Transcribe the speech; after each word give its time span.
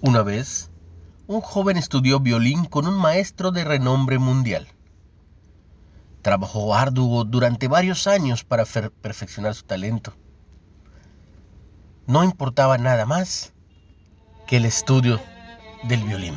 Una 0.00 0.22
vez, 0.22 0.70
un 1.26 1.40
joven 1.40 1.76
estudió 1.76 2.20
violín 2.20 2.66
con 2.66 2.86
un 2.86 2.94
maestro 2.94 3.50
de 3.50 3.64
renombre 3.64 4.20
mundial. 4.20 4.68
Trabajó 6.22 6.72
arduo 6.72 7.24
durante 7.24 7.66
varios 7.66 8.06
años 8.06 8.44
para 8.44 8.64
perfeccionar 8.64 9.56
su 9.56 9.64
talento. 9.64 10.14
No 12.06 12.22
importaba 12.22 12.78
nada 12.78 13.06
más 13.06 13.52
que 14.46 14.58
el 14.58 14.66
estudio 14.66 15.20
del 15.88 16.04
violín. 16.04 16.34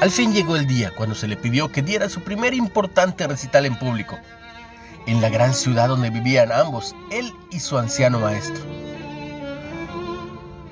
Al 0.00 0.10
fin 0.10 0.32
llegó 0.32 0.56
el 0.56 0.66
día 0.66 0.92
cuando 0.96 1.14
se 1.14 1.28
le 1.28 1.36
pidió 1.36 1.70
que 1.70 1.82
diera 1.82 2.08
su 2.08 2.22
primer 2.22 2.52
importante 2.52 3.28
recital 3.28 3.66
en 3.66 3.78
público, 3.78 4.18
en 5.06 5.20
la 5.20 5.28
gran 5.28 5.54
ciudad 5.54 5.86
donde 5.86 6.10
vivían 6.10 6.50
ambos, 6.50 6.96
él 7.12 7.32
y 7.52 7.60
su 7.60 7.78
anciano 7.78 8.18
maestro. 8.18 8.81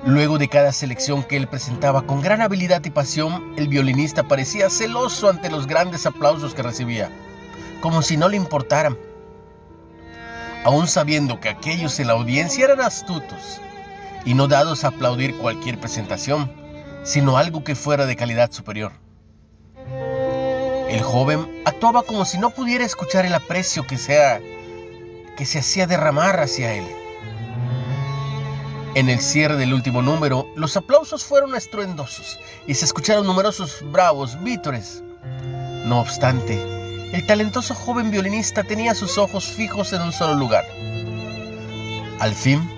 Luego 0.05 0.39
de 0.39 0.49
cada 0.49 0.73
selección 0.73 1.23
que 1.23 1.37
él 1.37 1.47
presentaba 1.47 2.03
con 2.03 2.23
gran 2.23 2.41
habilidad 2.41 2.83
y 2.85 2.91
pasión, 2.91 3.53
el 3.59 3.69
violinista 3.69 4.23
parecía 4.23 4.71
celoso 4.71 5.29
ante 5.29 5.51
los 5.51 5.67
grandes 5.67 6.07
aplausos 6.07 6.55
que 6.55 6.63
recibía, 6.63 7.11
como 7.83 8.01
si 8.01 8.17
no 8.17 8.29
le 8.29 8.37
importaran. 8.37 8.97
Aún 10.65 10.89
sabiendo 10.89 11.39
que 11.39 11.51
aquellos 11.51 12.01
en 12.01 12.07
la 12.07 12.15
audiencia 12.15 12.65
eran 12.65 12.81
astutos 12.81 13.61
y 14.25 14.33
no 14.33 14.49
dados 14.49 14.85
a 14.85 14.89
aplaudir 14.89 15.37
cualquier 15.37 15.79
presentación, 15.79 16.51
sino 17.03 17.37
algo 17.37 17.63
que 17.63 17.75
fuera 17.75 18.07
de 18.07 18.17
calidad 18.17 18.51
superior. 18.53 18.93
El 20.89 21.03
joven 21.03 21.63
actuaba 21.67 22.03
como 22.03 22.25
si 22.25 22.39
no 22.39 22.51
pudiera 22.51 22.85
escuchar 22.85 23.27
el 23.27 23.35
aprecio 23.35 23.87
que, 23.87 23.97
que 25.37 25.47
se 25.47 25.59
hacía 25.59 25.87
derramar 25.87 26.41
hacia 26.41 26.73
él. 26.73 26.87
En 28.97 29.09
el 29.09 29.21
cierre 29.21 29.57
del 29.57 29.73
último 29.73 30.03
número, 30.03 30.49
los 30.57 30.77
aplausos 30.77 31.25
fueron 31.25 31.55
estruendosos 31.55 32.41
y 32.67 32.75
se 32.75 32.85
escucharon 32.85 33.25
numerosos 33.25 33.85
bravos 33.93 34.43
vítores. 34.43 35.05
No 35.85 36.01
obstante, 36.01 36.61
el 37.13 37.25
talentoso 37.25 37.73
joven 37.75 38.11
violinista 38.11 38.65
tenía 38.65 38.97
sus 38.97 39.17
ojos 39.17 39.45
fijos 39.45 39.93
en 39.93 40.03
un 40.03 40.13
solo 40.13 40.35
lugar. 40.35 40.65
Al 42.19 42.35
fin, 42.35 42.69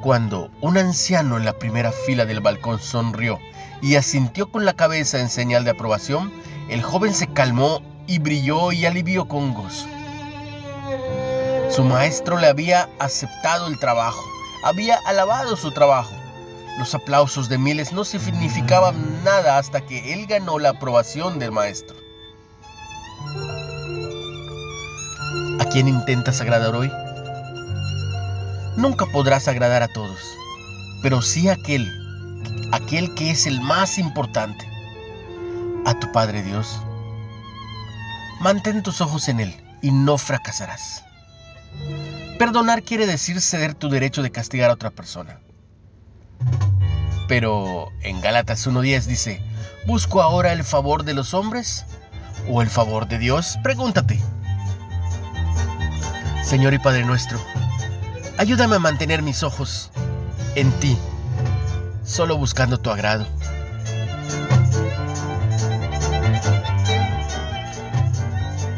cuando 0.00 0.52
un 0.60 0.78
anciano 0.78 1.36
en 1.36 1.44
la 1.44 1.58
primera 1.58 1.90
fila 1.90 2.26
del 2.26 2.40
balcón 2.40 2.78
sonrió 2.78 3.40
y 3.82 3.96
asintió 3.96 4.52
con 4.52 4.64
la 4.64 4.74
cabeza 4.74 5.18
en 5.18 5.28
señal 5.28 5.64
de 5.64 5.72
aprobación, 5.72 6.32
el 6.68 6.80
joven 6.80 7.12
se 7.12 7.26
calmó 7.26 7.82
y 8.06 8.20
brilló 8.20 8.70
y 8.70 8.86
alivió 8.86 9.26
con 9.26 9.52
gozo. 9.52 9.86
Su 11.70 11.82
maestro 11.82 12.38
le 12.38 12.46
había 12.46 12.88
aceptado 13.00 13.66
el 13.66 13.80
trabajo 13.80 14.33
había 14.64 14.98
alabado 15.04 15.56
su 15.56 15.70
trabajo. 15.72 16.14
Los 16.78 16.94
aplausos 16.94 17.48
de 17.48 17.58
miles 17.58 17.92
no 17.92 18.04
significaban 18.04 19.22
nada 19.22 19.58
hasta 19.58 19.82
que 19.82 20.14
él 20.14 20.26
ganó 20.26 20.58
la 20.58 20.70
aprobación 20.70 21.38
del 21.38 21.52
maestro. 21.52 21.94
¿A 25.60 25.64
quién 25.66 25.86
intentas 25.86 26.40
agradar 26.40 26.74
hoy? 26.74 26.90
Nunca 28.76 29.06
podrás 29.06 29.46
agradar 29.46 29.82
a 29.82 29.88
todos, 29.88 30.18
pero 31.02 31.22
sí 31.22 31.48
a 31.48 31.52
aquel, 31.52 31.86
aquel 32.72 33.14
que 33.14 33.30
es 33.30 33.46
el 33.46 33.60
más 33.60 33.98
importante, 33.98 34.66
a 35.84 35.98
tu 36.00 36.10
Padre 36.10 36.42
Dios. 36.42 36.80
Mantén 38.40 38.82
tus 38.82 39.00
ojos 39.00 39.28
en 39.28 39.40
Él 39.40 39.54
y 39.82 39.92
no 39.92 40.18
fracasarás. 40.18 41.04
Perdonar 42.38 42.82
quiere 42.82 43.06
decir 43.06 43.40
ceder 43.40 43.74
tu 43.74 43.88
derecho 43.88 44.22
de 44.22 44.32
castigar 44.32 44.70
a 44.70 44.74
otra 44.74 44.90
persona. 44.90 45.38
Pero 47.28 47.92
en 48.02 48.20
Gálatas 48.20 48.66
1.10 48.66 49.04
dice, 49.04 49.40
¿busco 49.86 50.20
ahora 50.20 50.52
el 50.52 50.64
favor 50.64 51.04
de 51.04 51.14
los 51.14 51.32
hombres 51.32 51.84
o 52.48 52.60
el 52.60 52.68
favor 52.68 53.06
de 53.06 53.18
Dios? 53.18 53.56
Pregúntate. 53.62 54.20
Señor 56.44 56.74
y 56.74 56.78
Padre 56.78 57.04
nuestro, 57.04 57.40
ayúdame 58.36 58.76
a 58.76 58.80
mantener 58.80 59.22
mis 59.22 59.42
ojos 59.42 59.90
en 60.56 60.70
ti, 60.72 60.98
solo 62.04 62.36
buscando 62.36 62.78
tu 62.78 62.90
agrado. 62.90 63.26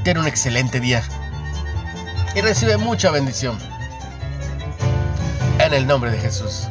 Ten 0.04 0.18
un 0.18 0.28
excelente 0.28 0.78
día 0.78 1.02
y 2.36 2.42
recibe 2.42 2.76
mucha 2.76 3.10
bendición. 3.10 3.58
En 5.58 5.72
el 5.72 5.86
nombre 5.86 6.10
de 6.10 6.18
Jesús. 6.18 6.68